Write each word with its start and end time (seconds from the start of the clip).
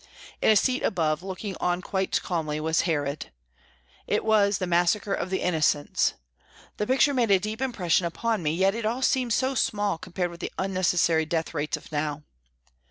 In 0.41 0.49
a 0.49 0.55
seat 0.55 0.81
above, 0.81 1.21
looking 1.21 1.55
on 1.59 1.83
quite 1.83 2.23
calmly, 2.23 2.59
was 2.59 2.89
Herod. 2.89 3.29
It 4.07 4.25
was 4.25 4.57
the 4.57 4.65
Massacre 4.65 5.13
of 5.13 5.29
the 5.29 5.41
Innocents. 5.41 6.15
The 6.77 6.87
picture 6.87 7.13
made 7.13 7.29
a 7.29 7.37
deep 7.37 7.61
impression 7.61 8.07
upon 8.07 8.41
me, 8.41 8.51
yet 8.51 8.73
it 8.73 8.83
all 8.83 9.03
seemed 9.03 9.33
so 9.33 9.53
small 9.53 9.99
compared 9.99 10.31
with 10.31 10.39
the 10.39 10.47
NEWCASTLE 10.47 10.57
203 10.57 10.71
unnecessary 10.71 11.25
death 11.27 11.53
rates 11.53 11.77
of 11.77 11.91
now. 11.91 12.23